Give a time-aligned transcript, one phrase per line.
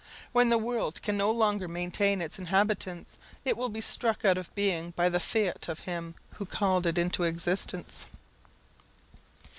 [0.31, 4.55] When the world can no longer maintain its inhabitants, it will be struck out of
[4.55, 8.07] being by the fiat of Him who called it into existence.